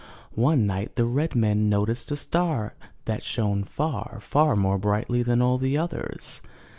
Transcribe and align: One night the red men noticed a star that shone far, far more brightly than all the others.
One 0.33 0.65
night 0.65 0.95
the 0.95 1.05
red 1.05 1.35
men 1.35 1.69
noticed 1.69 2.09
a 2.11 2.15
star 2.15 2.73
that 3.05 3.21
shone 3.21 3.63
far, 3.63 4.17
far 4.19 4.55
more 4.55 4.79
brightly 4.79 5.21
than 5.21 5.43
all 5.43 5.59
the 5.59 5.77
others. 5.77 6.41